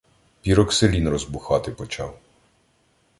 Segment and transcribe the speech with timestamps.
[0.41, 2.13] Піроксилін розбухати почав.